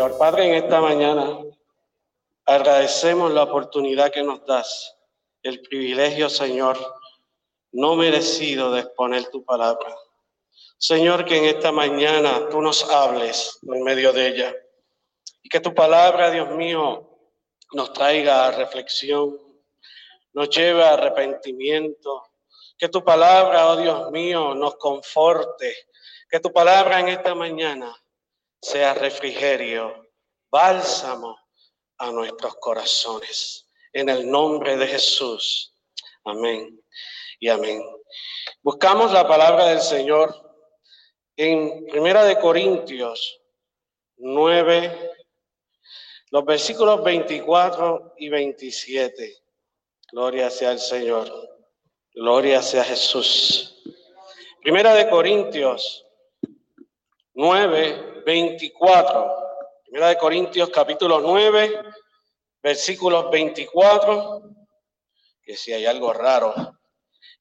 [0.00, 0.16] Señor.
[0.16, 1.40] Padre, en esta mañana
[2.46, 4.96] agradecemos la oportunidad que nos das,
[5.42, 6.78] el privilegio, Señor,
[7.72, 9.94] no merecido de exponer tu palabra.
[10.78, 14.54] Señor, que en esta mañana tú nos hables en medio de ella
[15.42, 17.18] y que tu palabra, Dios mío,
[17.72, 19.38] nos traiga a reflexión,
[20.32, 22.22] nos lleve a arrepentimiento,
[22.78, 25.76] que tu palabra, oh Dios mío, nos conforte,
[26.30, 27.94] que tu palabra en esta mañana
[28.60, 30.08] sea refrigerio,
[30.50, 31.36] bálsamo
[31.98, 33.66] a nuestros corazones.
[33.92, 35.74] En el nombre de Jesús.
[36.24, 36.80] Amén
[37.40, 37.82] y amén.
[38.62, 40.34] Buscamos la palabra del Señor
[41.36, 43.40] en Primera de Corintios
[44.18, 45.12] 9,
[46.30, 49.38] los versículos 24 y 27.
[50.12, 51.30] Gloria sea el Señor.
[52.12, 53.82] Gloria sea Jesús.
[54.60, 56.06] Primera de Corintios
[57.32, 59.36] 9, 24.
[59.84, 61.82] Primera de Corintios capítulo 9,
[62.62, 64.42] versículos 24,
[65.42, 66.54] que si hay algo raro,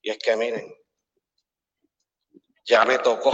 [0.02, 0.73] y es que miren,
[2.66, 3.31] ya me tocó.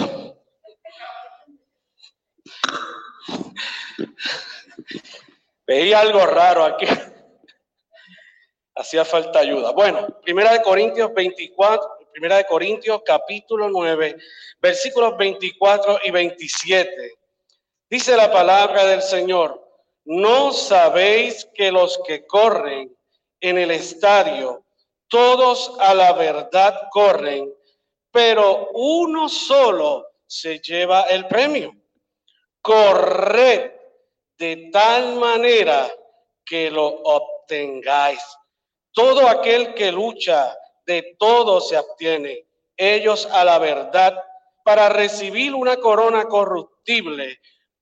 [5.68, 6.86] Veía algo raro aquí.
[8.76, 9.72] Hacía falta ayuda.
[9.72, 14.18] Bueno, Primera de Corintios 24, Primera de Corintios capítulo 9,
[14.60, 17.25] versículos 24 y 27.
[17.88, 19.64] Dice la palabra del Señor,
[20.06, 22.92] ¿no sabéis que los que corren
[23.40, 24.66] en el estadio,
[25.08, 27.54] todos a la verdad corren,
[28.12, 31.76] pero uno solo se lleva el premio?
[32.60, 33.72] Corred
[34.40, 35.88] de tal manera
[36.44, 38.22] que lo obtengáis.
[38.94, 40.58] Todo aquel que lucha,
[40.88, 42.48] de todo se obtiene.
[42.76, 44.20] Ellos a la verdad
[44.64, 47.40] para recibir una corona corruptible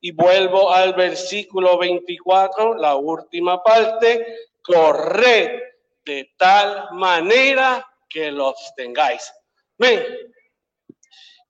[0.00, 5.60] Y vuelvo al versículo 24, la última parte, corred
[6.04, 9.32] de tal manera que los tengáis.
[9.76, 10.04] Ven.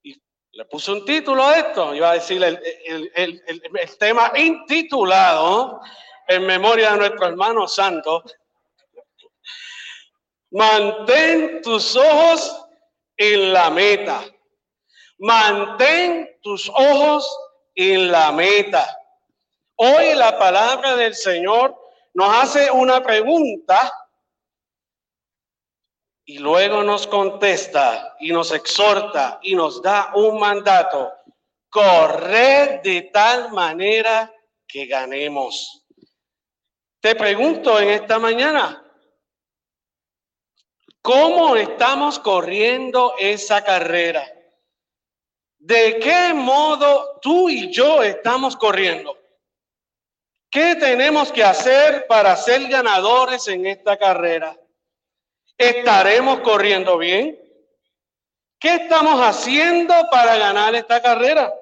[0.02, 0.20] Y
[0.52, 5.80] le puse un título a esto, iba a decir el, el tema intitulado
[6.28, 8.22] en memoria de nuestro hermano santo.
[10.50, 12.66] Mantén tus ojos
[13.16, 14.24] en la meta.
[15.18, 17.26] Mantén tus ojos
[17.78, 18.98] en la meta.
[19.76, 21.80] Hoy la palabra del Señor
[22.12, 23.92] nos hace una pregunta
[26.24, 31.12] y luego nos contesta y nos exhorta y nos da un mandato.
[31.70, 34.32] Correr de tal manera
[34.66, 35.86] que ganemos.
[37.00, 38.82] Te pregunto en esta mañana,
[41.00, 44.26] ¿cómo estamos corriendo esa carrera?
[45.58, 49.18] ¿De qué modo tú y yo estamos corriendo?
[50.50, 54.56] ¿Qué tenemos que hacer para ser ganadores en esta carrera?
[55.58, 57.38] ¿Estaremos corriendo bien?
[58.60, 61.52] ¿Qué estamos haciendo para ganar esta carrera?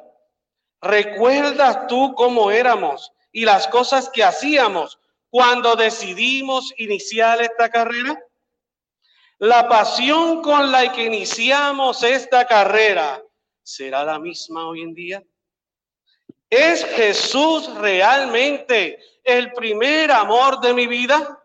[0.82, 4.98] ¿Recuerdas tú cómo éramos y las cosas que hacíamos
[5.30, 8.22] cuando decidimos iniciar esta carrera?
[9.38, 13.22] La pasión con la que iniciamos esta carrera
[13.66, 15.24] será la misma hoy en día?
[16.48, 21.42] ¿Es Jesús realmente el primer amor de mi vida?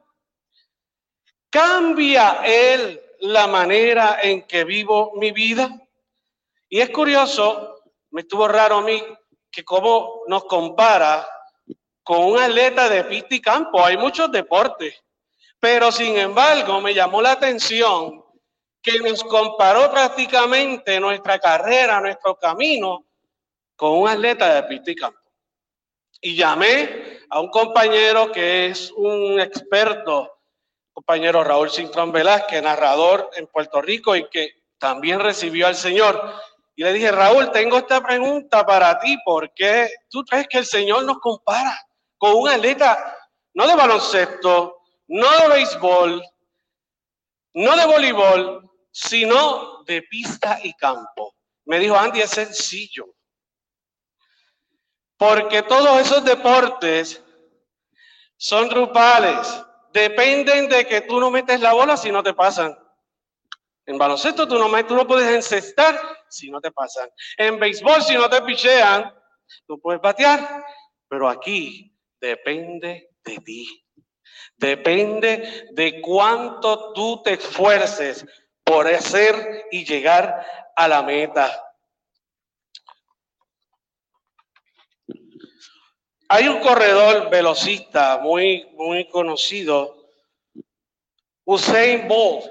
[1.49, 5.81] ¿Cambia Él la manera en que vivo mi vida?
[6.69, 7.81] Y es curioso,
[8.11, 9.01] me estuvo raro a mí,
[9.51, 11.27] que como nos compara
[12.03, 13.83] con un atleta de pista y campo.
[13.83, 14.93] Hay muchos deportes,
[15.59, 18.20] pero sin embargo me llamó la atención
[18.81, 23.05] que nos comparó prácticamente nuestra carrera, nuestro camino,
[23.75, 25.19] con un atleta de pista y campo.
[26.21, 30.39] Y llamé a un compañero que es un experto,
[30.93, 36.35] compañero Raúl Cintrón Velázquez, narrador en Puerto Rico y que también recibió al Señor.
[36.75, 40.65] Y le dije, Raúl, tengo esta pregunta para ti, ¿por qué tú crees que el
[40.65, 41.79] Señor nos compara
[42.17, 43.17] con un atleta,
[43.53, 46.23] no de baloncesto, no de béisbol,
[47.53, 51.35] no de voleibol, sino de pista y campo.
[51.65, 53.15] Me dijo Andy, es sencillo.
[55.17, 57.23] Porque todos esos deportes
[58.37, 62.75] son grupales, dependen de que tú no metes la bola si no te pasan.
[63.85, 65.99] En baloncesto tú no, tú no puedes encestar
[66.29, 67.09] si no te pasan.
[67.37, 69.13] En béisbol si no te pichean,
[69.67, 70.63] tú puedes batear.
[71.07, 73.85] Pero aquí depende de ti.
[74.55, 78.25] Depende de cuánto tú te esfuerces
[78.63, 81.71] por hacer y llegar a la meta.
[86.29, 90.07] Hay un corredor velocista muy, muy conocido,
[91.43, 92.45] Usain Bolt.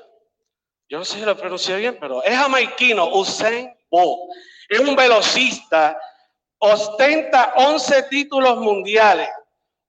[0.88, 4.36] Yo no sé si lo pronuncié bien, pero es jamaiquino, Usain Bolt.
[4.68, 5.98] Es un velocista,
[6.58, 9.30] ostenta 11 títulos mundiales,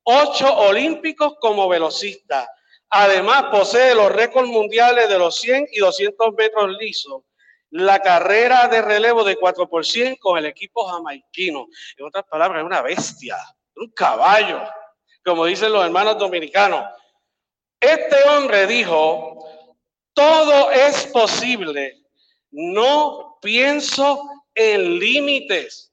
[0.03, 2.47] 8 olímpicos como velocista.
[2.91, 7.23] Además, posee los récords mundiales de los 100 y 200 metros lisos.
[7.69, 11.67] La carrera de relevo de 4 por 100 con el equipo jamaiquino.
[11.97, 13.37] En otras palabras, es una bestia
[13.75, 14.61] un caballo,
[15.23, 16.85] como dicen los hermanos dominicanos.
[17.79, 19.45] Este hombre dijo,
[20.13, 21.97] todo es posible,
[22.51, 24.23] no pienso
[24.53, 25.91] en límites.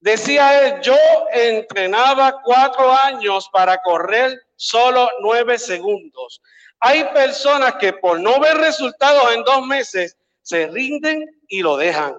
[0.00, 0.96] Decía él, yo
[1.32, 6.42] entrenaba cuatro años para correr solo nueve segundos.
[6.80, 12.16] Hay personas que por no ver resultados en dos meses se rinden y lo dejan.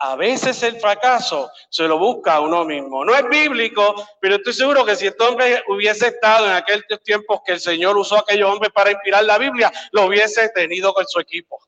[0.00, 3.04] A veces el fracaso se lo busca a uno mismo.
[3.04, 7.40] No es bíblico, pero estoy seguro que si este hombre hubiese estado en aquellos tiempos
[7.44, 11.06] que el Señor usó a aquellos hombres para inspirar la Biblia, lo hubiese tenido con
[11.08, 11.58] su equipo.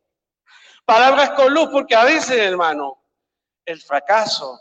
[0.85, 3.03] Palabras con luz, porque a veces, hermano,
[3.65, 4.61] el fracaso,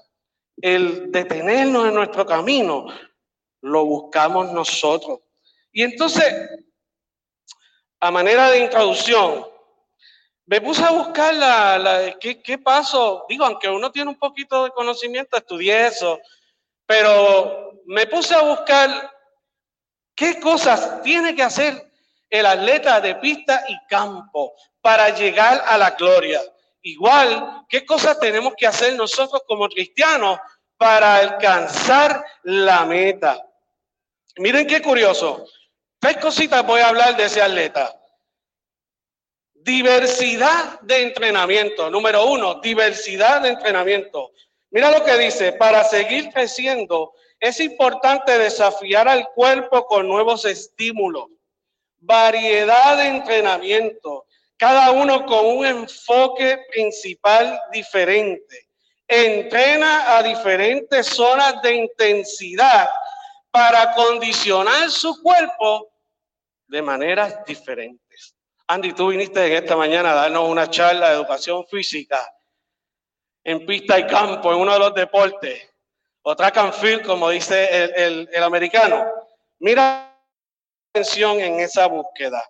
[0.59, 2.87] el detenernos en nuestro camino,
[3.61, 5.19] lo buscamos nosotros.
[5.71, 6.33] Y entonces,
[7.99, 9.45] a manera de introducción,
[10.45, 13.25] me puse a buscar la, ¿qué, qué pasó.
[13.29, 16.19] Digo, aunque uno tiene un poquito de conocimiento, estudié eso,
[16.87, 19.13] pero me puse a buscar
[20.15, 21.91] qué cosas tiene que hacer
[22.29, 26.41] el atleta de pista y campo para llegar a la gloria.
[26.81, 30.39] Igual, qué cosas tenemos que hacer nosotros como cristianos
[30.77, 33.45] para alcanzar la meta.
[34.37, 35.45] Miren qué curioso.
[35.99, 37.93] Tres cositas voy a hablar de ese atleta.
[39.53, 41.89] Diversidad de entrenamiento.
[41.89, 44.31] Número uno, diversidad de entrenamiento.
[44.71, 51.27] Mira lo que dice, para seguir creciendo es importante desafiar al cuerpo con nuevos estímulos.
[51.99, 54.25] Variedad de entrenamiento,
[54.57, 58.67] cada uno con un enfoque principal diferente.
[59.05, 62.89] Entrena a diferentes zonas de intensidad
[63.51, 65.91] para condicionar su cuerpo
[66.67, 68.35] de maneras diferentes.
[68.67, 72.23] Andy, tú viniste en esta mañana a darnos una charla de educación física
[73.43, 75.67] en pista y campo, en uno de los deportes,
[76.21, 79.05] o track and field, como dice el, el americano.
[79.59, 80.15] Mira
[80.93, 82.43] atención en esa búsqueda.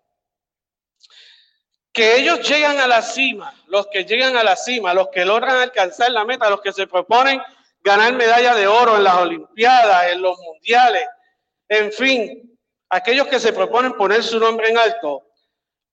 [1.93, 5.57] Que ellos llegan a la cima, los que llegan a la cima, los que logran
[5.57, 7.41] alcanzar la meta, los que se proponen
[7.81, 11.07] ganar medalla de oro en las Olimpiadas, en los mundiales,
[11.67, 12.57] en fin,
[12.89, 15.23] aquellos que se proponen poner su nombre en alto,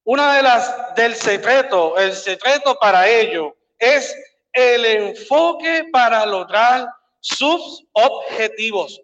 [0.04, 4.14] una de las del secreto, el secreto para ello es
[4.52, 6.88] el enfoque para lograr
[7.20, 9.02] sus objetivos.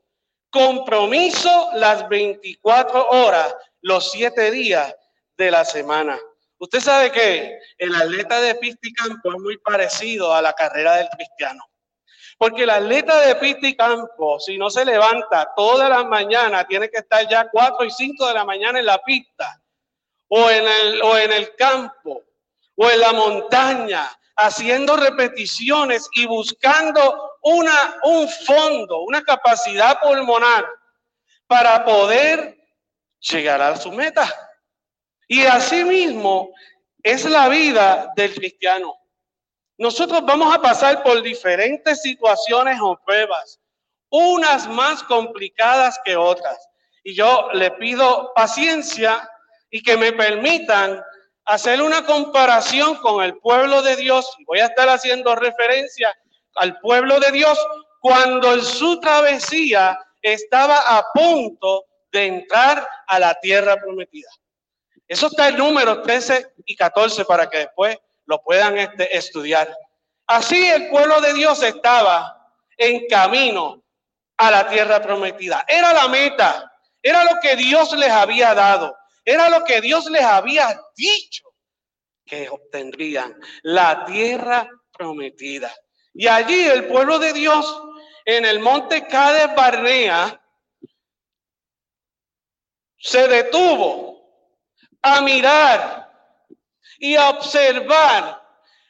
[0.50, 4.94] Compromiso las 24 horas, los 7 días
[5.36, 6.18] de la semana.
[6.58, 10.96] Usted sabe que el atleta de pista y campo es muy parecido a la carrera
[10.96, 11.64] del cristiano.
[12.42, 16.90] Porque el atleta de pista y campo, si no se levanta todas las mañanas, tiene
[16.90, 19.62] que estar ya 4 y 5 de la mañana en la pista
[20.26, 22.24] o en el, o en el campo
[22.74, 30.66] o en la montaña, haciendo repeticiones y buscando una, un fondo, una capacidad pulmonar
[31.46, 32.58] para poder
[33.20, 34.28] llegar a su meta.
[35.28, 36.50] Y asimismo
[37.04, 38.96] es la vida del cristiano.
[39.82, 43.58] Nosotros vamos a pasar por diferentes situaciones o pruebas,
[44.10, 46.56] unas más complicadas que otras.
[47.02, 49.28] Y yo le pido paciencia
[49.70, 51.02] y que me permitan
[51.46, 54.32] hacer una comparación con el pueblo de Dios.
[54.46, 56.14] Voy a estar haciendo referencia
[56.54, 57.58] al pueblo de Dios
[58.00, 64.30] cuando en su travesía estaba a punto de entrar a la tierra prometida.
[65.08, 69.76] Eso está en números 13 y 14 para que después lo puedan este, estudiar.
[70.26, 73.82] Así el pueblo de Dios estaba en camino
[74.36, 75.64] a la tierra prometida.
[75.68, 78.96] Era la meta, era lo que Dios les había dado.
[79.24, 81.44] Era lo que Dios les había dicho
[82.24, 85.72] que obtendrían, la tierra prometida.
[86.14, 87.82] Y allí el pueblo de Dios
[88.24, 90.40] en el monte Cades Barnea
[92.98, 94.12] se detuvo
[95.02, 96.01] a mirar
[97.02, 98.40] y observar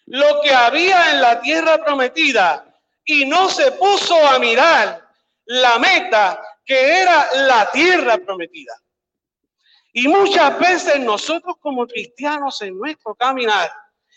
[0.05, 2.63] lo que había en la tierra prometida
[3.07, 5.03] y no se puso a mirar
[5.47, 8.75] la meta que era la tierra prometida.
[9.95, 13.73] Y muchas veces nosotros como cristianos en nuestro caminar,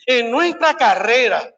[0.05, 1.49] en nuestra carrera,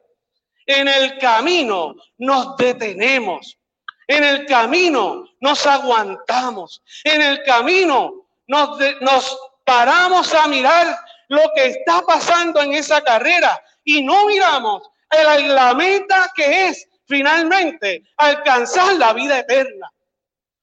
[0.64, 3.58] en el camino nos detenemos,
[4.06, 11.66] en el camino nos aguantamos, en el camino nos, nos paramos a mirar lo que
[11.66, 19.12] está pasando en esa carrera y no miramos la meta que es finalmente alcanzar la
[19.12, 19.90] vida eterna.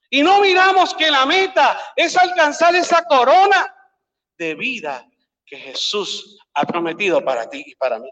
[0.09, 3.73] Y no miramos que la meta es alcanzar esa corona
[4.37, 5.05] de vida
[5.45, 8.09] que Jesús ha prometido para ti y para mí.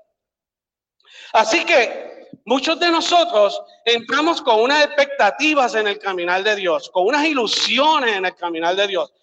[1.33, 7.05] Así que muchos de nosotros entramos con unas expectativas en el caminar de Dios, con
[7.07, 9.13] unas ilusiones en el caminar de Dios.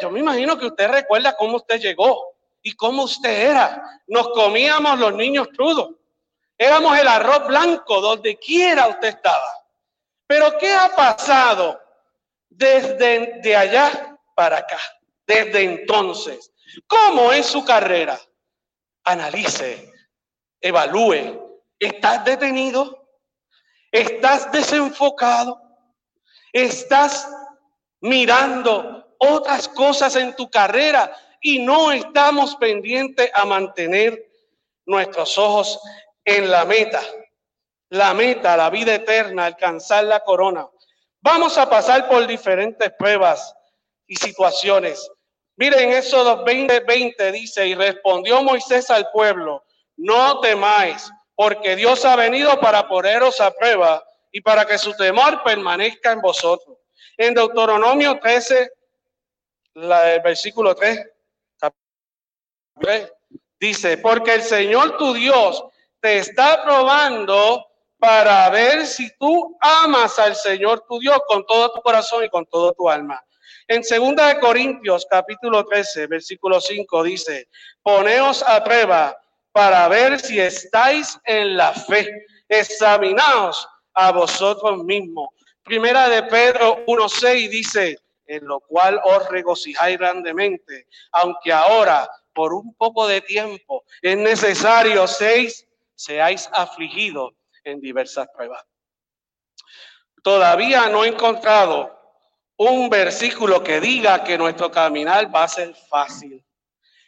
[0.00, 4.02] Yo me imagino que usted recuerda cómo usted llegó y cómo usted era.
[4.06, 5.90] Nos comíamos los niños crudos.
[6.58, 9.52] Éramos el arroz blanco donde quiera usted estaba.
[10.26, 11.80] Pero ¿qué ha pasado
[12.48, 14.78] desde de allá para acá?
[15.26, 16.52] Desde entonces.
[16.86, 18.18] ¿Cómo es su carrera?
[19.04, 19.92] Analice,
[20.60, 21.60] evalúe.
[21.78, 23.06] ¿Estás detenido?
[23.92, 25.60] ¿Estás desenfocado?
[26.52, 27.28] ¿Estás
[28.00, 34.26] mirando otras cosas en tu carrera y no estamos pendientes a mantener
[34.84, 35.80] nuestros ojos
[36.24, 37.02] en la meta,
[37.90, 40.68] la meta, la vida eterna, alcanzar la corona.
[41.20, 43.54] Vamos a pasar por diferentes pruebas
[44.06, 45.10] y situaciones.
[45.56, 49.64] Miren, Éxodo 20, 20 dice, y respondió Moisés al pueblo,
[49.96, 55.42] no temáis, porque Dios ha venido para poneros a prueba y para que su temor
[55.42, 56.76] permanezca en vosotros.
[57.16, 58.70] En Deuteronomio 13,
[59.76, 61.06] el versículo 3,
[63.60, 65.64] dice, porque el Señor tu Dios
[66.00, 67.66] te está probando
[67.98, 72.46] para ver si tú amas al Señor tu Dios con todo tu corazón y con
[72.46, 73.22] todo tu alma.
[73.68, 77.48] En segunda Corintios capítulo 13, versículo 5 dice,
[77.82, 79.16] poneos a prueba
[79.52, 82.26] para ver si estáis en la fe.
[82.48, 85.30] Examinaos a vosotros mismos.
[85.64, 92.74] Primera de Pedro 1.6 dice, en lo cual os regocijáis grandemente, aunque ahora por un
[92.74, 97.32] poco de tiempo es necesario seis seáis afligidos
[97.64, 98.62] en diversas pruebas.
[100.22, 101.96] Todavía no he encontrado
[102.56, 106.44] un versículo que diga que nuestro caminar va a ser fácil,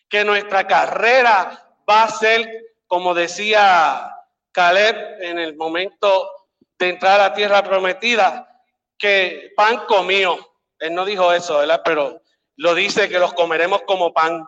[0.08, 4.14] que nuestra carrera va a ser, como decía
[4.52, 6.30] Caleb en el momento
[6.78, 8.62] de entrar a la tierra prometida,
[8.96, 10.48] que pan comió.
[10.80, 11.82] Él no dijo eso, ¿verdad?
[11.85, 12.23] Pero
[12.56, 14.47] lo dice que los comeremos como pan.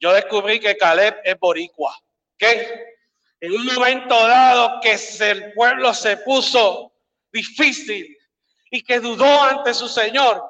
[0.00, 1.94] Yo descubrí que Caleb es boricua.
[2.36, 2.96] ¿Qué?
[3.40, 6.92] en un momento dado que el pueblo se puso
[7.32, 8.16] difícil
[8.70, 10.42] y que dudó ante su Señor,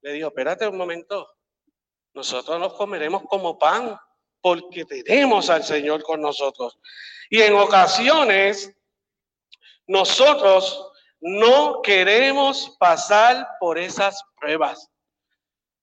[0.00, 1.28] le dijo, espérate un momento,
[2.14, 3.98] nosotros nos comeremos como pan
[4.40, 6.78] porque tenemos al Señor con nosotros.
[7.30, 8.74] Y en ocasiones
[9.86, 14.90] nosotros no queremos pasar por esas pruebas.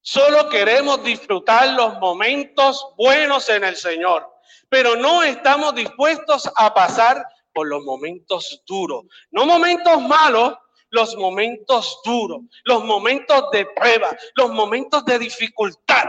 [0.01, 4.39] Solo queremos disfrutar los momentos buenos en el Señor
[4.69, 9.05] pero no estamos dispuestos a pasar por los momentos duros.
[9.31, 10.55] No momentos malos,
[10.91, 16.05] los momentos duros, los momentos de prueba, los momentos de dificultad.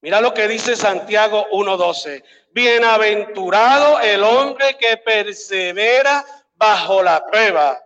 [0.00, 2.22] Mira lo que dice Santiago 1.12.
[2.52, 7.80] Bienaventurado el hombre que persevera bajo la prueba,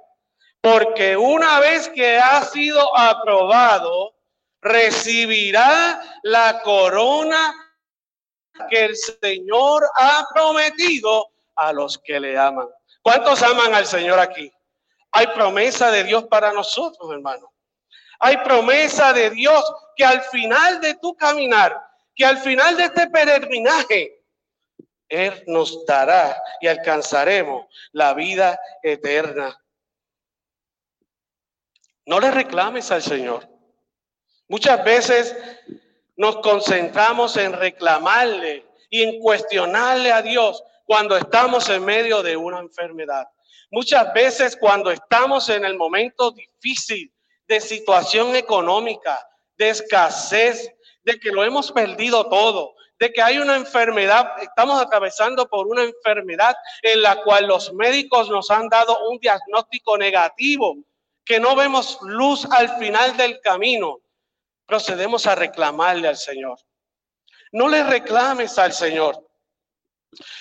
[0.61, 4.15] porque una vez que ha sido aprobado,
[4.61, 7.55] recibirá la corona
[8.69, 12.69] que el Señor ha prometido a los que le aman.
[13.03, 14.53] ¿Cuántos aman al Señor aquí?
[15.12, 17.53] Hay promesa de Dios para nosotros, hermano.
[18.21, 19.65] Hay promesa de Dios
[19.97, 21.81] que al final de tu caminar,
[22.15, 24.25] que al final de este peregrinaje,
[25.09, 29.57] Él nos dará y alcanzaremos la vida eterna.
[32.09, 33.47] No le reclames al Señor.
[34.49, 35.37] Muchas veces
[36.17, 42.61] nos concentramos en reclamarle y en cuestionarle a Dios cuando estamos en medio de una
[42.61, 43.29] enfermedad.
[43.71, 47.12] Muchas veces cuando estamos en el momento difícil
[47.47, 50.73] de situación económica, de escasez,
[51.03, 55.83] de que lo hemos perdido todo, de que hay una enfermedad, estamos atravesando por una
[55.83, 60.75] enfermedad en la cual los médicos nos han dado un diagnóstico negativo
[61.28, 64.00] que no vemos luz al final del camino,
[64.64, 66.58] procedemos a reclamarle al Señor.
[67.52, 69.28] No le reclames al Señor.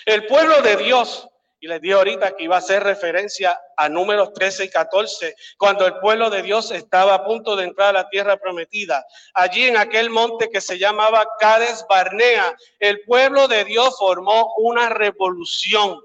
[0.06, 1.28] El pueblo de Dios,
[1.60, 5.86] y les di ahorita que iba a hacer referencia a números 13 y 14, cuando
[5.86, 9.06] el pueblo de Dios estaba a punto de entrar a la tierra prometida.
[9.34, 14.88] Allí en aquel monte que se llamaba Cades Barnea, el pueblo de Dios formó una
[14.88, 16.00] revolución.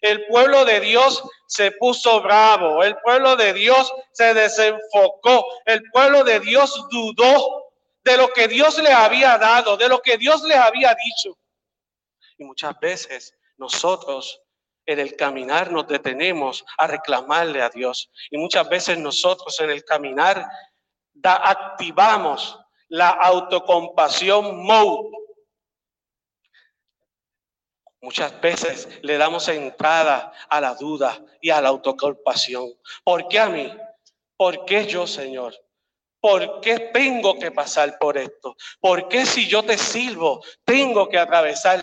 [0.00, 6.24] El pueblo de Dios se puso bravo, el pueblo de Dios se desenfocó, el pueblo
[6.24, 7.70] de Dios dudó
[8.04, 11.36] de lo que Dios le había dado, de lo que Dios les había dicho.
[12.38, 14.40] Y muchas veces nosotros
[14.86, 18.10] en el caminar nos detenemos a reclamarle a Dios.
[18.30, 20.48] Y muchas veces nosotros en el caminar
[21.22, 25.10] activamos la autocompasión mode.
[28.02, 32.72] Muchas veces le damos entrada a la duda y a la autocompasión.
[33.04, 33.70] ¿Por qué a mí?
[34.36, 35.54] ¿Por qué yo, Señor?
[36.20, 38.56] ¿Por qué tengo que pasar por esto?
[38.80, 41.82] ¿Por qué si yo te sirvo tengo que atravesar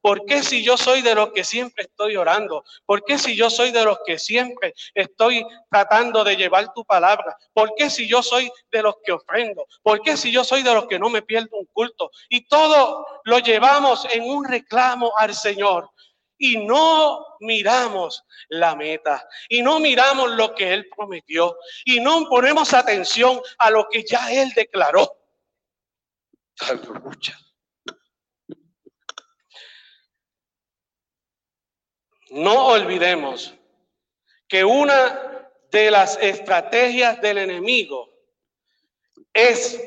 [0.00, 2.64] ¿Por qué si yo soy de los que siempre estoy orando?
[2.86, 7.36] ¿Por qué si yo soy de los que siempre estoy tratando de llevar tu palabra?
[7.52, 9.66] ¿Por qué si yo soy de los que ofrendo?
[9.82, 12.10] ¿Por qué si yo soy de los que no me pierdo un culto?
[12.28, 15.90] Y todo lo llevamos en un reclamo al Señor.
[16.38, 22.74] Y no miramos la meta, y no miramos lo que Él prometió, y no ponemos
[22.74, 25.08] atención a lo que ya Él declaró.
[26.58, 27.38] Aleluya.
[32.32, 33.54] No olvidemos
[34.48, 38.08] que una de las estrategias del enemigo
[39.34, 39.78] es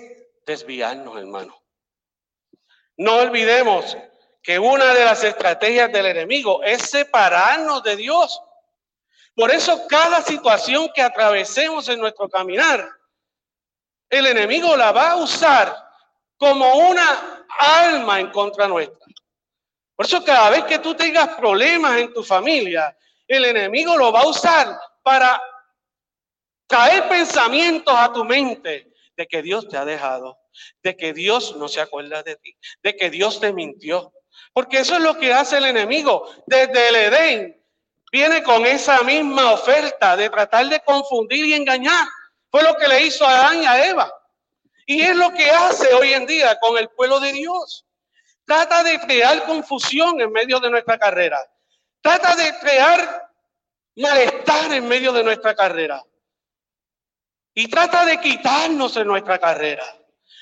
[0.46, 1.60] desviarnos, hermano.
[2.98, 3.98] No olvidemos
[4.44, 8.40] que una de las estrategias del enemigo es separarnos de Dios.
[9.34, 12.88] Por eso cada situación que atravesemos en nuestro caminar,
[14.08, 15.76] el enemigo la va a usar
[16.38, 19.05] como una alma en contra nuestra.
[19.96, 22.96] Por eso cada vez que tú tengas problemas en tu familia,
[23.28, 25.42] el enemigo lo va a usar para
[26.68, 30.38] traer pensamientos a tu mente de que Dios te ha dejado,
[30.84, 34.12] de que Dios no se acuerda de ti, de que Dios te mintió.
[34.54, 36.30] Porque eso es lo que hace el enemigo.
[36.46, 37.66] Desde el Edén
[38.12, 42.08] viene con esa misma oferta de tratar de confundir y engañar.
[42.52, 44.14] Fue lo que le hizo a Adán y a Eva.
[44.86, 47.85] Y es lo que hace hoy en día con el pueblo de Dios.
[48.46, 51.40] Trata de crear confusión en medio de nuestra carrera.
[52.02, 53.32] Trata de crear
[53.96, 56.04] malestar en medio de nuestra carrera.
[57.54, 59.84] Y trata de quitarnos en nuestra carrera.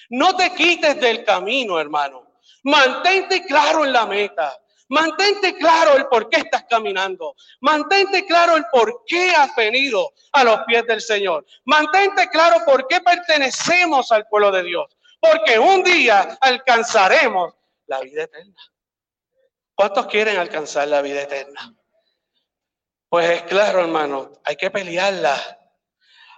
[0.09, 2.33] No te quites del camino, hermano.
[2.63, 4.59] Mantente claro en la meta.
[4.89, 7.35] Mantente claro el por qué estás caminando.
[7.61, 11.45] Mantente claro el por qué has venido a los pies del Señor.
[11.65, 14.85] Mantente claro por qué pertenecemos al pueblo de Dios.
[15.19, 17.53] Porque un día alcanzaremos
[17.87, 18.61] la vida eterna.
[19.75, 21.75] ¿Cuántos quieren alcanzar la vida eterna?
[23.09, 25.35] Pues es claro, hermano, hay que pelearla.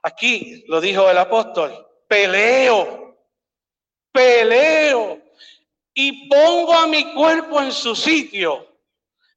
[0.03, 3.17] Aquí lo dijo el apóstol, peleo,
[4.11, 5.21] peleo
[5.93, 8.79] y pongo a mi cuerpo en su sitio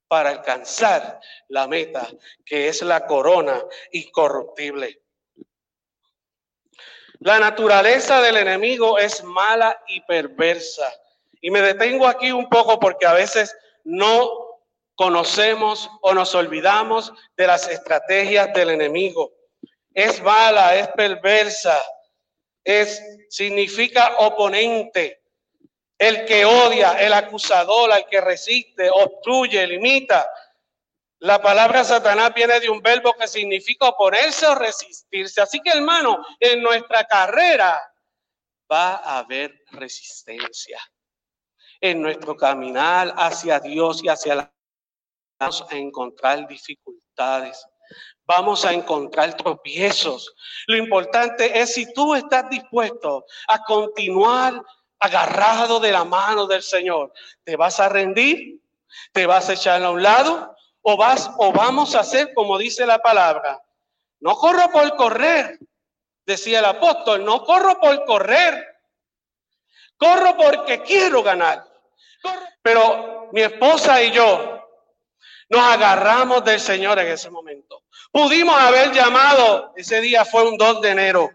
[0.07, 2.09] para alcanzar la meta,
[2.45, 5.03] que es la corona incorruptible.
[7.19, 10.91] La naturaleza del enemigo es mala y perversa.
[11.41, 14.29] Y me detengo aquí un poco porque a veces no
[14.95, 19.31] conocemos o nos olvidamos de las estrategias del enemigo.
[19.93, 21.81] Es mala, es perversa,
[22.63, 25.21] es significa oponente,
[25.97, 30.29] el que odia, el acusador, el que resiste, obstruye, limita.
[31.19, 35.41] La palabra Satanás viene de un verbo que significa oponerse o resistirse.
[35.41, 37.81] Así que hermano, en nuestra carrera
[38.69, 40.79] va a haber resistencia
[41.81, 44.53] en nuestro caminar hacia Dios y hacia la
[45.39, 47.65] vamos a encontrar dificultades,
[48.25, 50.35] vamos a encontrar tropiezos.
[50.67, 54.61] Lo importante es si tú estás dispuesto a continuar
[54.99, 57.13] agarrado de la mano del Señor,
[57.45, 58.61] ¿te vas a rendir?
[59.13, 60.55] ¿Te vas a echar a un lado?
[60.81, 63.61] ¿O, vas, o vamos a hacer como dice la palabra?
[64.19, 65.57] No corro por correr,
[66.25, 68.65] decía el apóstol, no corro por correr,
[69.95, 71.68] corro porque quiero ganar.
[72.61, 74.59] Pero mi esposa y yo
[75.49, 77.83] nos agarramos del Señor en ese momento.
[78.11, 81.31] Pudimos haber llamado, ese día fue un 2 de enero,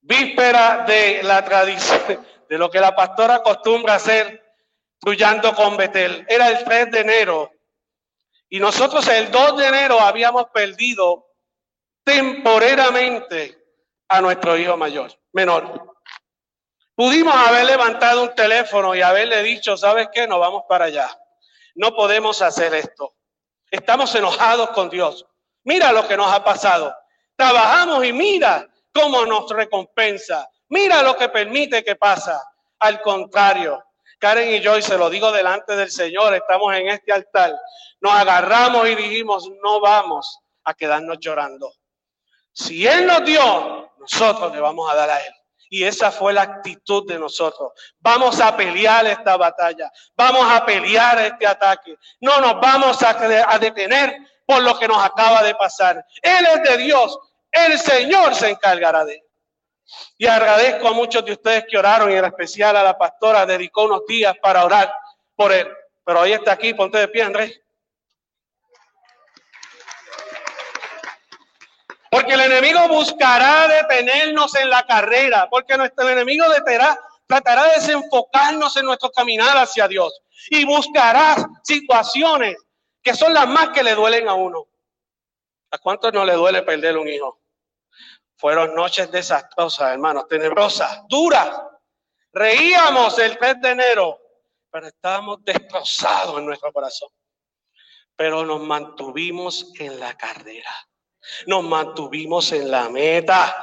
[0.00, 4.42] víspera de la tradición, de lo que la pastora acostumbra hacer,
[4.98, 6.24] trullando con Betel.
[6.28, 7.52] Era el 3 de enero.
[8.48, 11.28] Y nosotros el 2 de enero habíamos perdido
[12.02, 13.56] temporeramente
[14.08, 15.89] a nuestro hijo mayor, menor.
[17.00, 20.28] Pudimos haber levantado un teléfono y haberle dicho, ¿sabes qué?
[20.28, 21.08] Nos vamos para allá.
[21.74, 23.14] No podemos hacer esto.
[23.70, 25.24] Estamos enojados con Dios.
[25.64, 26.94] Mira lo que nos ha pasado.
[27.36, 30.46] Trabajamos y mira cómo nos recompensa.
[30.68, 32.38] Mira lo que permite que pasa.
[32.80, 33.82] Al contrario,
[34.18, 37.58] Karen y yo, y se lo digo delante del Señor, estamos en este altar,
[38.02, 41.72] nos agarramos y dijimos, no vamos a quedarnos llorando.
[42.52, 45.32] Si Él nos dio, nosotros le vamos a dar a Él.
[45.72, 47.72] Y esa fue la actitud de nosotros.
[48.00, 49.90] Vamos a pelear esta batalla.
[50.16, 51.96] Vamos a pelear este ataque.
[52.20, 56.04] No nos vamos a, detener por lo que nos acaba de pasar.
[56.20, 57.16] Él es de Dios.
[57.52, 59.22] El Señor se encargará de él.
[60.18, 63.84] Y agradezco a muchos de ustedes que oraron y en especial a la pastora dedicó
[63.84, 64.92] unos días para orar
[65.36, 65.68] por él.
[66.04, 67.60] Pero hoy está aquí, ponte de pie, Andrés.
[72.10, 78.76] Porque el enemigo buscará detenernos en la carrera, porque nuestro enemigo deterá, tratará de desenfocarnos
[78.76, 82.56] en nuestro caminar hacia Dios y buscará situaciones
[83.00, 84.66] que son las más que le duelen a uno.
[85.70, 87.40] ¿A cuántos no le duele perder un hijo?
[88.36, 91.62] Fueron noches desastrosas, hermanos, tenebrosas, duras.
[92.32, 94.18] Reíamos el 3 de enero,
[94.68, 97.10] pero estábamos destrozados en nuestro corazón.
[98.16, 100.74] Pero nos mantuvimos en la carrera.
[101.46, 103.54] Nos mantuvimos en la meta.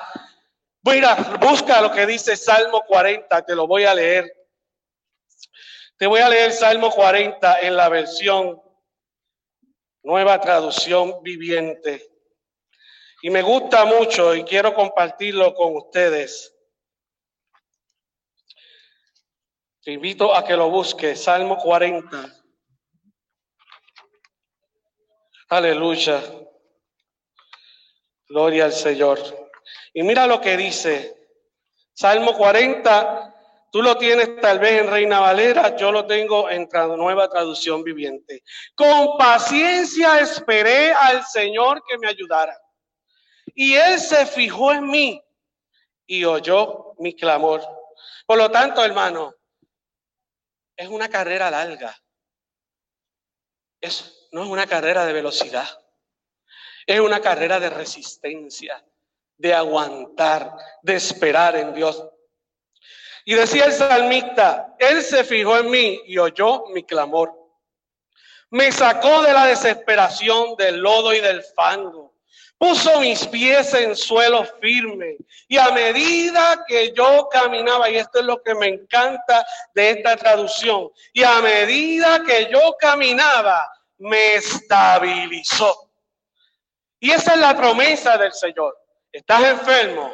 [0.84, 4.32] Mira, busca lo que dice Salmo 40, te lo voy a leer.
[5.98, 8.62] Te voy a leer Salmo 40 en la versión
[10.04, 12.08] nueva traducción viviente.
[13.22, 16.56] Y me gusta mucho y quiero compartirlo con ustedes.
[19.82, 22.32] Te invito a que lo busques, Salmo 40.
[25.50, 26.22] Aleluya.
[28.28, 29.20] Gloria al Señor.
[29.94, 31.16] Y mira lo que dice.
[31.94, 33.36] Salmo 40,
[33.72, 38.44] tú lo tienes tal vez en Reina Valera, yo lo tengo en nueva traducción viviente.
[38.76, 42.56] Con paciencia esperé al Señor que me ayudara.
[43.56, 45.24] Y Él se fijó en mí
[46.06, 47.62] y oyó mi clamor.
[48.28, 49.34] Por lo tanto, hermano,
[50.76, 51.98] es una carrera larga.
[53.82, 55.68] Es, no es una carrera de velocidad.
[56.88, 58.84] Es una carrera de resistencia,
[59.38, 62.04] de aguantar, de esperar en Dios.
[63.26, 67.32] Y decía el salmista, Él se fijó en mí y oyó mi clamor.
[68.50, 72.08] Me sacó de la desesperación, del lodo y del fango
[72.58, 75.18] puso mis pies en suelo firme.
[75.48, 80.18] Y a medida que yo caminaba, y esto es lo que me encanta de esta
[80.18, 85.87] traducción, y a medida que yo caminaba, me estabilizó.
[87.00, 88.78] Y esa es la promesa del Señor.
[89.12, 90.14] Estás enfermo,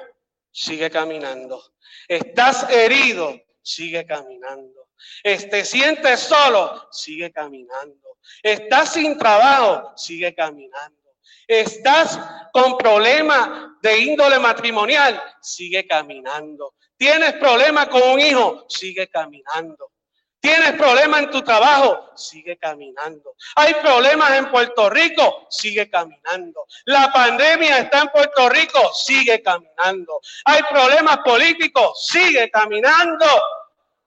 [0.51, 1.63] sigue caminando.
[2.07, 4.89] Estás herido, sigue caminando.
[5.23, 8.17] Te sientes solo, sigue caminando.
[8.41, 10.99] Estás sin trabajo, sigue caminando.
[11.47, 12.19] Estás
[12.53, 13.49] con problemas
[13.81, 16.75] de índole matrimonial, sigue caminando.
[16.97, 19.92] Tienes problemas con un hijo, sigue caminando.
[20.43, 23.34] Tienes problemas en tu trabajo, sigue caminando.
[23.56, 26.65] Hay problemas en Puerto Rico, sigue caminando.
[26.84, 30.19] La pandemia está en Puerto Rico, sigue caminando.
[30.43, 33.25] Hay problemas políticos, sigue caminando.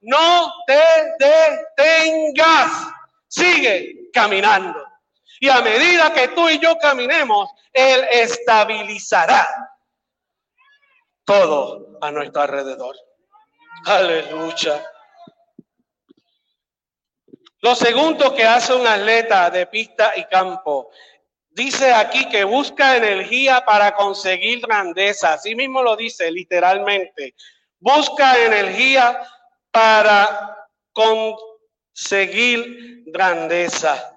[0.03, 0.79] No te
[1.18, 2.87] detengas,
[3.27, 4.85] sigue caminando.
[5.40, 9.49] Y a medida que tú y yo caminemos, Él estabilizará
[11.25, 12.94] todo a nuestro alrededor.
[13.87, 14.85] Aleluya.
[17.61, 20.90] Lo segundo que hace un atleta de pista y campo,
[21.49, 25.35] dice aquí que busca energía para conseguir grandeza.
[25.35, 27.35] Así mismo lo dice literalmente.
[27.79, 29.21] Busca energía
[29.71, 34.12] para conseguir grandeza.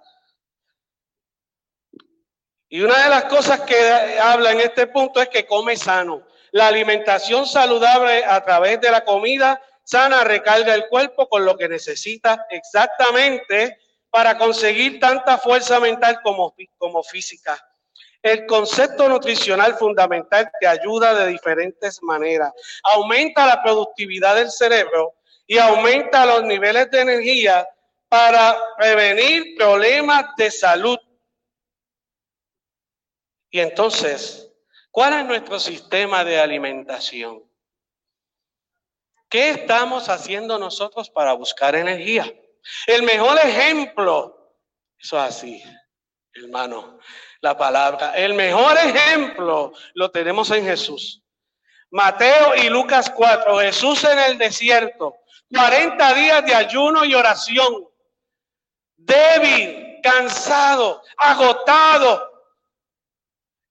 [2.67, 6.23] Y una de las cosas que habla en este punto es que come sano.
[6.51, 11.67] La alimentación saludable a través de la comida sana recarga el cuerpo con lo que
[11.67, 13.79] necesita exactamente
[14.11, 17.59] para conseguir tanta fuerza mental como, como física.
[18.21, 22.51] El concepto nutricional fundamental te ayuda de diferentes maneras.
[22.83, 25.13] Aumenta la productividad del cerebro
[25.47, 27.67] y aumenta los niveles de energía
[28.09, 30.99] para prevenir problemas de salud
[33.51, 34.51] y entonces,
[34.91, 37.48] ¿cuál es nuestro sistema de alimentación?
[39.29, 42.33] ¿Qué estamos haciendo nosotros para buscar energía?
[42.87, 44.55] El mejor ejemplo,
[44.97, 45.63] eso es así,
[46.33, 46.99] hermano,
[47.39, 48.13] la palabra.
[48.15, 51.21] El mejor ejemplo lo tenemos en Jesús.
[51.91, 55.17] Mateo y Lucas 4, Jesús en el desierto,
[55.53, 57.87] 40 días de ayuno y oración,
[58.95, 62.29] débil, cansado, agotado.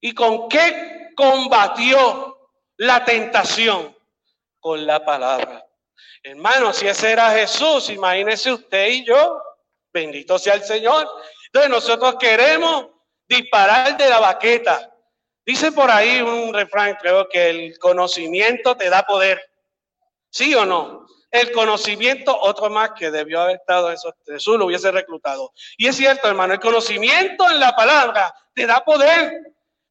[0.01, 3.98] ¿Y con qué combatió la tentación?
[4.59, 5.65] Con la palabra.
[6.23, 9.41] Hermano, si ese era Jesús, imagínese usted y yo,
[9.93, 11.07] bendito sea el Señor.
[11.45, 12.87] Entonces nosotros queremos
[13.27, 14.93] disparar de la baqueta.
[15.45, 19.41] Dice por ahí un refrán, creo que el conocimiento te da poder.
[20.29, 21.07] ¿Sí o no?
[21.31, 25.53] El conocimiento, otro más que debió haber estado eso, Jesús lo hubiese reclutado.
[25.77, 29.41] Y es cierto, hermano, el conocimiento en la palabra te da poder.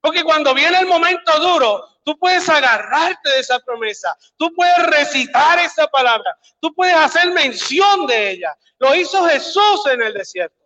[0.01, 5.59] Porque cuando viene el momento duro, tú puedes agarrarte de esa promesa, tú puedes recitar
[5.59, 8.57] esa palabra, tú puedes hacer mención de ella.
[8.79, 10.57] Lo hizo Jesús en el desierto.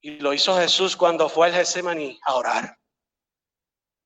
[0.00, 2.78] Y lo hizo Jesús cuando fue al Getsemaní a orar.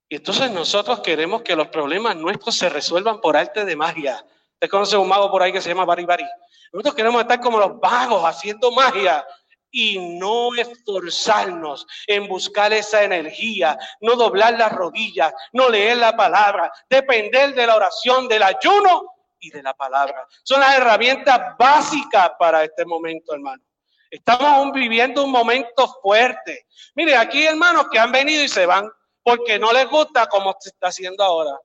[0.08, 4.26] Y entonces nosotros queremos que los problemas nuestros se resuelvan por arte de magia.
[4.54, 6.26] Usted conoce un mago por ahí que se llama Bari Bari.
[6.72, 9.24] Nosotros queremos estar como los magos haciendo magia
[9.70, 16.72] y no esforzarnos en buscar esa energía, no doblar las rodillas, no leer la palabra,
[16.88, 20.26] depender de la oración, del ayuno y de la palabra.
[20.42, 23.62] Son las herramientas básicas para este momento, hermano.
[24.10, 26.66] Estamos viviendo un momento fuerte.
[26.94, 28.90] Mire, aquí hermanos que han venido y se van
[29.22, 31.58] porque no les gusta como se está haciendo ahora.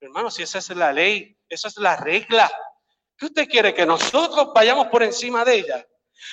[0.00, 2.50] Hermano, si esa es la ley, esa es la regla.
[3.18, 3.74] ¿Qué usted quiere?
[3.74, 5.86] Que nosotros vayamos por encima de ella.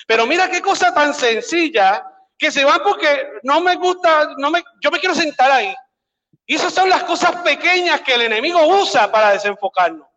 [0.06, 2.04] Pero mira qué cosa tan sencilla
[2.38, 5.76] que se van porque no me gusta, no me, yo me quiero sentar ahí.
[6.46, 10.08] Y esas son las cosas pequeñas que el enemigo usa para desenfocarnos.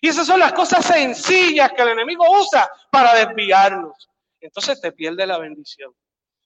[0.00, 4.08] Y esas son las cosas sencillas que el enemigo usa para desviarnos.
[4.40, 5.92] Entonces te pierde la bendición.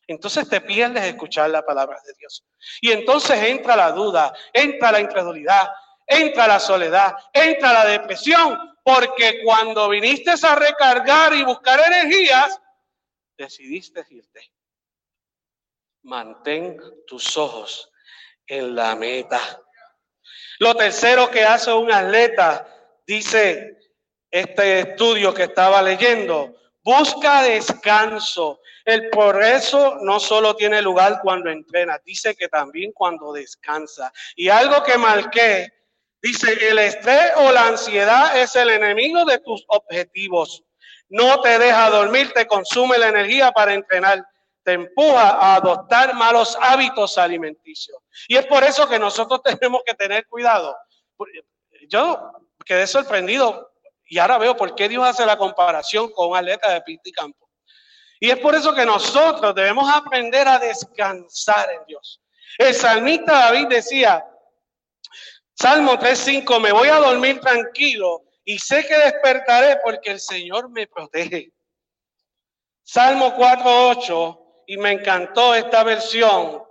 [0.06, 2.44] Entonces te pierdes escuchar la palabra de Dios.
[2.80, 5.70] Y entonces entra la duda, entra la incredulidad,
[6.06, 12.60] entra la soledad, entra la depresión, porque cuando viniste a recargar y buscar energías,
[13.36, 14.52] decidiste irte.
[16.02, 17.90] Mantén tus ojos
[18.46, 19.40] en la meta.
[20.58, 22.66] Lo tercero que hace un atleta,
[23.06, 23.78] dice
[24.30, 28.60] este estudio que estaba leyendo, busca descanso.
[28.84, 34.12] El progreso no solo tiene lugar cuando entrena, dice que también cuando descansa.
[34.36, 35.79] Y algo que marqué
[36.22, 40.62] Dice, el estrés o la ansiedad es el enemigo de tus objetivos.
[41.08, 44.24] No te deja dormir, te consume la energía para entrenar,
[44.62, 47.96] te empuja a adoptar malos hábitos alimenticios.
[48.28, 50.76] Y es por eso que nosotros tenemos que tener cuidado.
[51.88, 52.32] Yo
[52.64, 53.72] quedé sorprendido
[54.04, 57.12] y ahora veo por qué Dios hace la comparación con un atleta de pista y
[57.12, 57.48] campo.
[58.20, 62.20] Y es por eso que nosotros debemos aprender a descansar en Dios.
[62.58, 64.24] El salmista David decía,
[65.60, 70.86] Salmo 3.5, me voy a dormir tranquilo y sé que despertaré porque el Señor me
[70.86, 71.52] protege.
[72.82, 76.62] Salmo 4.8, y me encantó esta versión,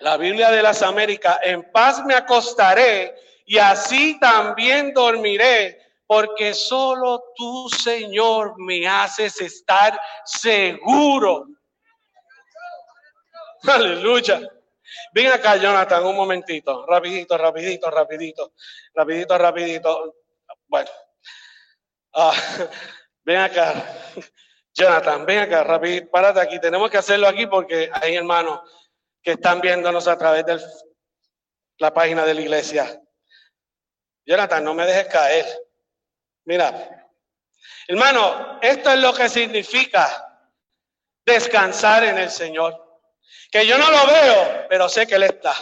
[0.00, 3.14] la Biblia de las Américas, en paz me acostaré
[3.46, 11.46] y así también dormiré, porque solo tú, Señor, me haces estar seguro.
[13.62, 14.38] Aleluya.
[15.12, 16.86] Ven acá, Jonathan, un momentito.
[16.86, 18.52] Rapidito, rapidito, rapidito.
[18.94, 20.16] Rapidito, rapidito.
[20.66, 20.90] Bueno.
[22.14, 22.34] Ah,
[23.24, 23.72] ven acá.
[24.74, 26.10] Jonathan, ven acá, rapidito.
[26.10, 26.60] Párate aquí.
[26.60, 28.60] Tenemos que hacerlo aquí porque hay hermanos
[29.22, 30.60] que están viéndonos a través de
[31.78, 33.00] la página de la iglesia.
[34.26, 35.46] Jonathan, no me dejes caer.
[36.44, 37.06] Mira,
[37.86, 40.46] hermano, esto es lo que significa
[41.24, 42.87] descansar en el Señor.
[43.50, 45.54] Que yo no lo veo, pero sé que Él está.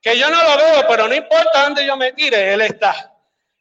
[0.00, 3.14] Que yo no lo veo, pero no importa dónde yo me tire, Él está.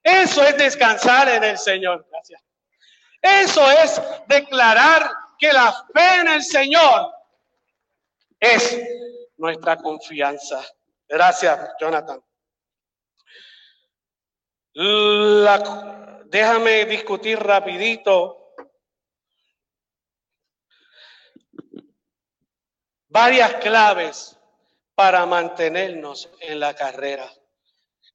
[0.04, 2.08] Eso es descansar en el Señor.
[2.10, 2.42] Gracias.
[3.22, 7.12] Eso es declarar que la fe en el Señor
[8.40, 8.80] es
[9.38, 10.64] nuestra confianza.
[11.08, 12.22] Gracias, Jonathan.
[16.26, 18.37] déjame discutir rapidito
[23.10, 24.38] varias claves
[24.96, 27.32] para mantenernos en la carrera.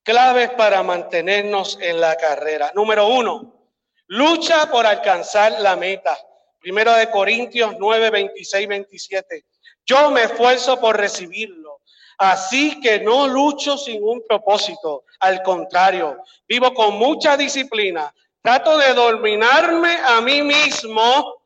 [0.02, 2.72] Claves para mantenernos en la carrera.
[2.74, 3.68] Número uno,
[4.07, 6.18] lucha por alcanzar la meta.
[6.61, 9.44] Primero de Corintios 9, 26, 27.
[9.87, 11.81] Yo me esfuerzo por recibirlo.
[12.18, 15.05] Así que no lucho sin un propósito.
[15.20, 18.12] Al contrario, vivo con mucha disciplina.
[18.40, 21.42] Trato de dominarme a mí mismo,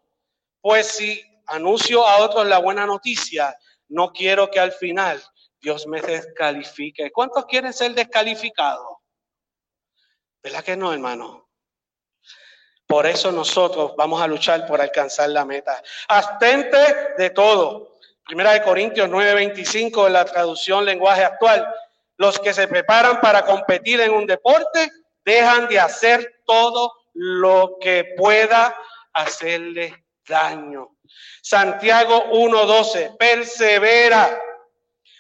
[0.61, 3.57] pues si anuncio a otros la buena noticia,
[3.89, 5.23] no quiero que al final
[5.61, 7.11] Dios me descalifique.
[7.11, 8.99] ¿Cuántos quieren ser descalificados?
[10.43, 11.49] ¿Verdad que no, hermano?
[12.87, 15.83] Por eso nosotros vamos a luchar por alcanzar la meta.
[16.09, 17.97] Abstente de todo.
[18.25, 21.67] Primera de Corintios 9:25 en la traducción lenguaje actual.
[22.17, 24.91] Los que se preparan para competir en un deporte
[25.25, 28.77] dejan de hacer todo lo que pueda
[29.13, 30.96] hacerle daño.
[31.43, 34.41] Santiago 1:12, persevera.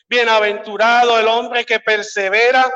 [0.08, 2.72] Bienaventurado el hombre que persevera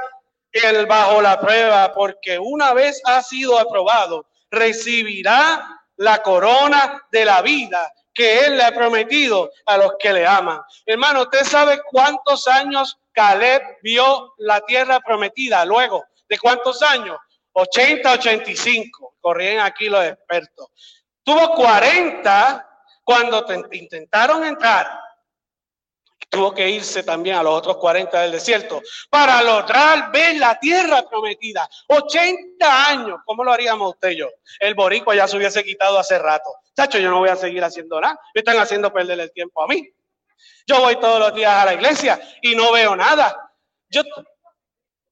[0.53, 7.40] el bajo la prueba, porque una vez ha sido aprobado, recibirá la corona de la
[7.42, 10.61] vida que él le ha prometido a los que le aman.
[10.85, 16.05] Hermano, ¿usted sabe cuántos años Caleb vio la tierra prometida luego?
[16.29, 17.16] ¿De cuántos años?
[17.53, 19.16] 80, 85.
[19.20, 20.68] Corrían aquí los expertos.
[21.23, 22.70] Tuvo 40
[23.11, 24.88] cuando intentaron entrar.
[26.29, 31.03] Tuvo que irse también a los otros 40 del desierto para lograr ver la tierra
[31.11, 31.68] prometida.
[31.88, 33.18] 80 años.
[33.25, 34.29] ¿Cómo lo haríamos usted y yo?
[34.61, 36.55] El boricua ya se hubiese quitado hace rato.
[36.77, 38.16] Chacho, yo no voy a seguir haciendo nada.
[38.33, 39.92] Me están haciendo perder el tiempo a mí.
[40.68, 43.53] Yo voy todos los días a la iglesia y no veo nada.
[43.88, 44.03] Yo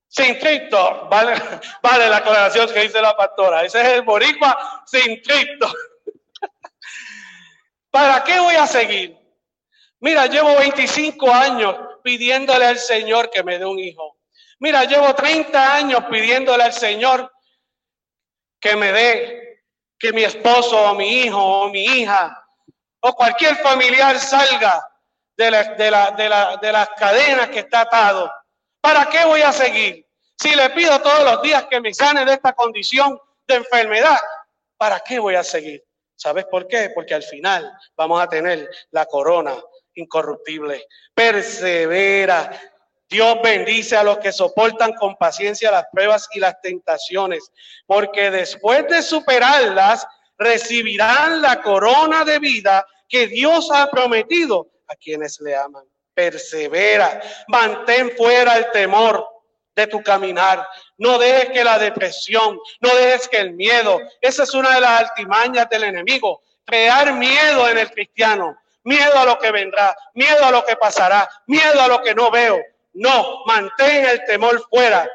[0.07, 1.35] sin Cristo, vale,
[1.83, 3.65] vale la aclaración que dice la pastora.
[3.65, 5.69] Ese es el boricua sin Cristo.
[7.99, 9.19] ¿Para qué voy a seguir?
[9.99, 14.19] Mira, llevo 25 años pidiéndole al Señor que me dé un hijo.
[14.61, 17.33] Mira, llevo 30 años pidiéndole al Señor
[18.61, 19.65] que me dé,
[19.99, 22.47] que mi esposo o mi hijo o mi hija
[23.01, 24.81] o cualquier familiar salga
[25.37, 25.51] de,
[26.61, 28.33] de las cadenas que está atado
[28.81, 30.07] ¿Para qué voy a seguir?
[30.37, 34.19] Si le pido todos los días que me sane de esta condición de enfermedad,
[34.77, 35.85] ¿para qué voy a seguir?
[36.19, 36.91] ¿Sabes por qué?
[36.93, 39.55] Porque al final vamos a tener la corona
[39.95, 40.85] incorruptible.
[41.15, 42.51] Persevera.
[43.09, 47.51] Dios bendice a los que soportan con paciencia las pruebas y las tentaciones,
[47.87, 55.41] porque después de superarlas, recibirán la corona de vida que Dios ha prometido a quienes
[55.41, 55.85] le aman
[56.19, 59.25] persevera, mantén fuera el temor
[59.79, 60.67] de tu caminar.
[60.97, 65.03] No dejes que la depresión, no dejes que el miedo, esa es una de las
[65.03, 70.51] altimañas del enemigo, crear miedo en el cristiano, miedo a lo que vendrá, miedo a
[70.51, 72.59] lo que pasará, miedo a lo que no veo.
[72.95, 75.09] No, mantén el temor fuera,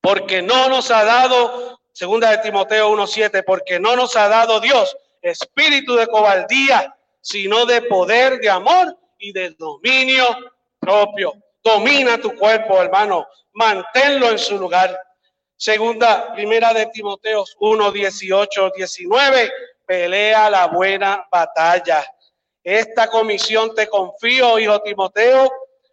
[0.00, 4.96] porque no nos ha dado, segunda de Timoteo 1.7, porque no nos ha dado Dios
[5.20, 10.26] espíritu de cobardía, sino de poder, de amor y de dominio
[10.78, 11.32] propio.
[11.64, 13.26] Domina tu cuerpo, hermano.
[13.54, 15.00] Manténlo en su lugar.
[15.56, 19.52] Segunda, primera de Timoteo 1, 18, 19.
[19.86, 22.04] Pelea la buena batalla.
[22.62, 25.50] Esta comisión te confío, hijo Timoteo,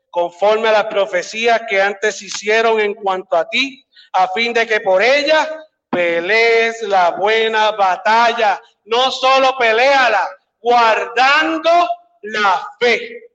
[0.09, 4.81] conforme a las profecías que antes hicieron en cuanto a ti, a fin de que
[4.81, 5.49] por ella
[5.89, 8.61] pelees la buena batalla.
[8.83, 10.29] No solo peleala,
[10.59, 11.71] guardando
[12.23, 13.30] la fe,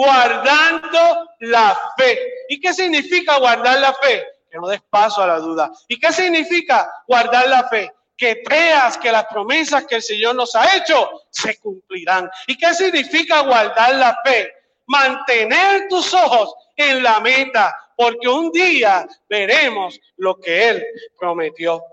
[0.00, 2.18] guardando la fe.
[2.48, 4.24] ¿Y qué significa guardar la fe?
[4.50, 5.70] Que no des paso a la duda.
[5.88, 7.92] ¿Y qué significa guardar la fe?
[8.16, 12.30] Que creas que las promesas que el Señor nos ha hecho se cumplirán.
[12.46, 14.50] ¿Y qué significa guardar la fe?
[14.86, 20.86] Mantener tus ojos en la meta, porque un día veremos lo que Él
[21.18, 21.84] prometió.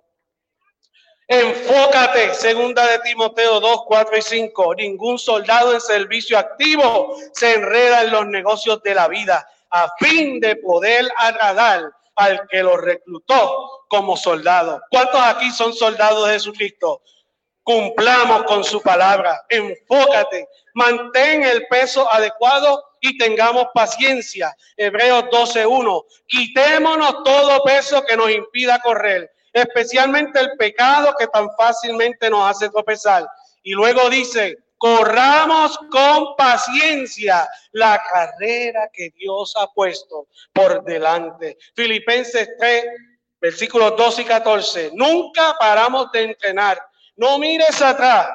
[1.29, 4.75] Enfócate, segunda de Timoteo 2, 4 y 5.
[4.75, 10.39] Ningún soldado en servicio activo se enreda en los negocios de la vida a fin
[10.39, 14.81] de poder agradar al que lo reclutó como soldado.
[14.89, 17.01] ¿Cuántos aquí son soldados de Jesucristo?
[17.61, 19.45] Cumplamos con su palabra.
[19.49, 24.55] Enfócate, mantén el peso adecuado y tengamos paciencia.
[24.77, 26.05] Hebreos 12.1.
[26.25, 32.69] Quitémonos todo peso que nos impida correr especialmente el pecado que tan fácilmente nos hace
[32.69, 33.27] tropezar.
[33.63, 41.57] Y luego dice, corramos con paciencia la carrera que Dios ha puesto por delante.
[41.75, 42.85] Filipenses 3,
[43.41, 44.91] versículos 2 y 14.
[44.93, 46.81] Nunca paramos de entrenar.
[47.15, 48.29] No mires atrás,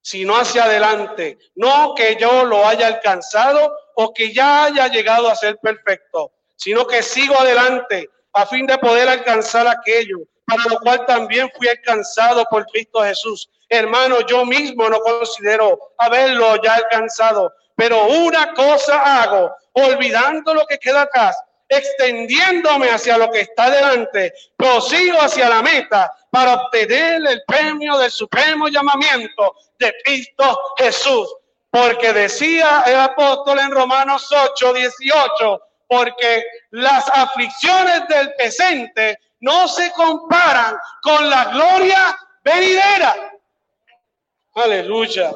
[0.00, 1.38] sino hacia adelante.
[1.54, 6.86] No que yo lo haya alcanzado o que ya haya llegado a ser perfecto, sino
[6.86, 12.44] que sigo adelante a fin de poder alcanzar aquello para lo cual también fui alcanzado
[12.50, 13.48] por Cristo Jesús.
[13.68, 20.78] Hermano, yo mismo no considero haberlo ya alcanzado, pero una cosa hago, olvidando lo que
[20.78, 21.36] queda atrás,
[21.68, 28.10] extendiéndome hacia lo que está delante, prosigo hacia la meta para obtener el premio del
[28.10, 31.34] supremo llamamiento de Cristo Jesús.
[31.70, 39.92] Porque decía el apóstol en Romanos 8, 18, porque las aflicciones del presente no se
[39.92, 43.32] comparan con la gloria venidera.
[44.54, 45.32] Aleluya.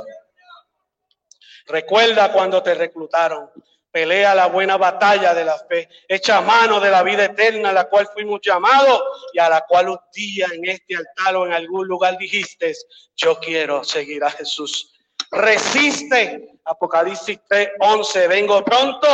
[1.67, 3.51] Recuerda cuando te reclutaron.
[3.93, 5.89] Pelea la buena batalla de la fe.
[6.07, 9.91] Echa mano de la vida eterna a la cual fuimos llamados y a la cual
[9.91, 12.73] un día en este altar o en algún lugar dijiste,
[13.17, 14.93] yo quiero seguir a Jesús.
[15.33, 16.49] Resiste.
[16.65, 18.29] Apocalipsis 3, 11.
[18.29, 19.09] Vengo pronto.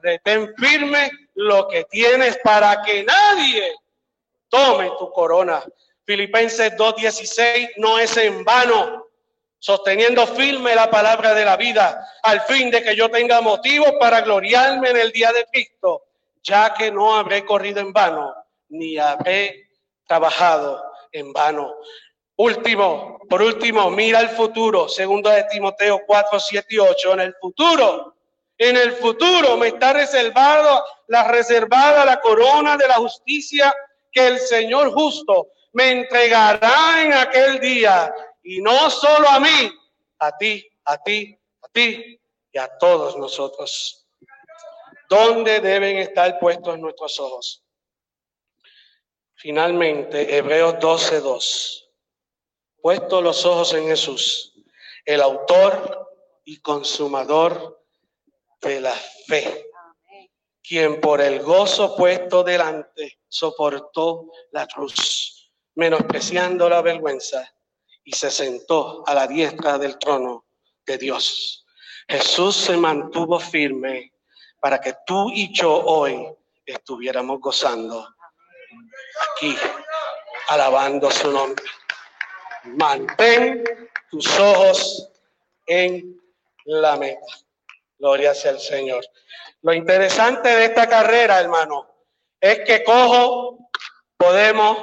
[0.00, 3.74] Retén firme lo que tienes para que nadie
[4.50, 5.64] tome tu corona.
[6.04, 9.06] Filipenses 2.16 no es en vano
[9.58, 14.22] sosteniendo firme la palabra de la vida, al fin de que yo tenga motivo para
[14.22, 16.04] gloriarme en el día de Cristo,
[16.42, 18.34] ya que no habré corrido en vano,
[18.70, 19.68] ni habré
[20.06, 20.82] trabajado
[21.12, 21.74] en vano.
[22.36, 27.34] Último, por último, mira el futuro, segundo de Timoteo 4, 7 y 8, en el
[27.38, 28.16] futuro,
[28.56, 33.74] en el futuro me está reservado, la reservada la corona de la justicia
[34.12, 39.72] que el Señor justo me entregará en aquel día y no solo a mí,
[40.18, 42.20] a ti, a ti, a ti
[42.52, 44.06] y a todos nosotros.
[45.08, 47.64] ¿Dónde deben estar puestos nuestros ojos?
[49.34, 51.88] Finalmente, Hebreos 12:2.
[52.82, 54.54] Puestos los ojos en Jesús,
[55.04, 56.08] el autor
[56.44, 57.84] y consumador
[58.60, 58.92] de la
[59.26, 59.69] fe,
[60.70, 67.52] quien por el gozo puesto delante soportó la cruz, menospreciando la vergüenza
[68.04, 70.46] y se sentó a la diestra del trono
[70.86, 71.66] de Dios.
[72.06, 74.12] Jesús se mantuvo firme
[74.60, 76.24] para que tú y yo hoy
[76.64, 78.06] estuviéramos gozando
[79.32, 79.56] aquí,
[80.50, 81.64] alabando su nombre.
[82.62, 83.64] Mantén
[84.08, 85.10] tus ojos
[85.66, 86.16] en
[86.64, 87.49] la meta.
[88.00, 89.04] Gloria sea al Señor.
[89.60, 91.86] Lo interesante de esta carrera, hermano,
[92.40, 93.70] es que cojo
[94.16, 94.78] podemos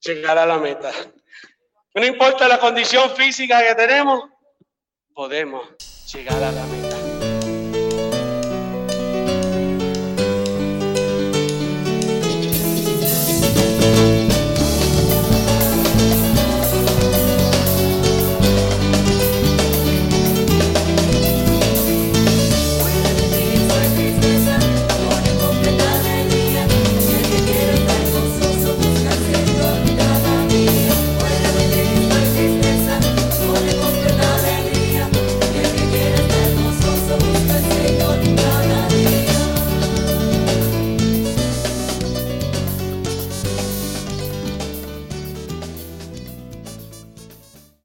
[0.00, 0.92] llegar a la meta.
[1.94, 4.30] No importa la condición física que tenemos,
[5.12, 5.66] podemos
[6.12, 6.95] llegar a la meta.